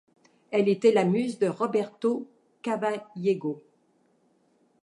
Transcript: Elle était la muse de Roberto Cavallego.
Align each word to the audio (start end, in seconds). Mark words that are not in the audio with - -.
Elle 0.49 0.67
était 0.67 0.91
la 0.93 1.03
muse 1.05 1.37
de 1.37 1.45
Roberto 1.47 2.27
Cavallego. 2.63 3.61